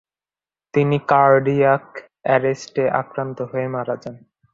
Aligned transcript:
তিনি 0.73 0.97
কার্ডিয়াক 1.11 1.85
অ্যারেস্টে 2.23 2.83
আক্রান্ত 3.01 3.37
হয়ে 3.51 3.67
মারা 3.67 3.95
যান। 4.03 4.15